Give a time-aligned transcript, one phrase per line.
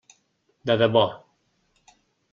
[0.69, 1.05] De debò.